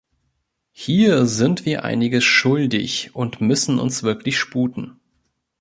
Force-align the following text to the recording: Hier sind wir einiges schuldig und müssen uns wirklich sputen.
Hier 0.71 1.27
sind 1.27 1.63
wir 1.67 1.83
einiges 1.85 2.23
schuldig 2.23 3.13
und 3.13 3.39
müssen 3.39 3.77
uns 3.77 4.01
wirklich 4.01 4.39
sputen. 4.39 4.99